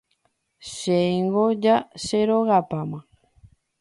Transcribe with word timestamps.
Chéngo 0.75 1.45
ja 1.63 1.75
cherogapáma 2.03 2.99